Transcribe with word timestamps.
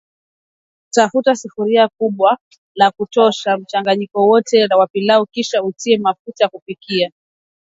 Tafuta 0.93 1.35
sufuria 1.35 1.87
kubwa 1.97 2.37
la 2.75 2.91
kutosha 2.91 3.57
mchanganyiko 3.57 4.27
wote 4.27 4.67
wa 4.79 4.87
pilau 4.87 5.25
kisha 5.25 5.63
utie 5.63 5.97
mafuta 5.97 6.43
ya 6.43 6.49
kupikia 6.49 7.11